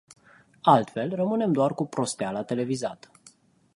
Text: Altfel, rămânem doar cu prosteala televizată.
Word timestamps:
Altfel, 0.61 1.15
rămânem 1.15 1.51
doar 1.53 1.73
cu 1.73 1.85
prosteala 1.85 2.43
televizată. 2.43 3.11